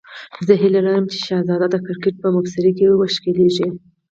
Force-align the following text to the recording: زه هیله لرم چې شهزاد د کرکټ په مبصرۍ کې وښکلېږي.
زه 0.45 0.53
هیله 0.61 0.79
لرم 0.85 1.05
چې 1.11 1.17
شهزاد 1.27 1.61
د 1.71 1.75
کرکټ 1.85 2.15
په 2.21 2.27
مبصرۍ 2.35 2.71
کې 2.77 2.85
وښکلېږي. 2.89 3.67